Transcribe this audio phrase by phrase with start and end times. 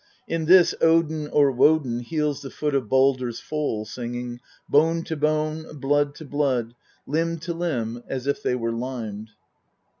[0.27, 5.77] In this Odin or Wodan heals the foot of Baldr's foal, singing: Bone to bone,
[5.79, 6.73] blood to blood,
[7.05, 9.29] limb to limb as if they were limed.